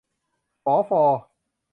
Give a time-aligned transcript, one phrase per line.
[0.63, 1.03] ฝอ ฟอ